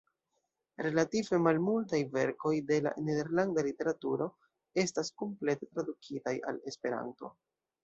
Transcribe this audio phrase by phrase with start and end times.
[0.85, 4.29] Relative malmultaj verkoj de la nederlanda literaturo
[4.87, 7.35] estas komplete tradukitaj al Esperanto.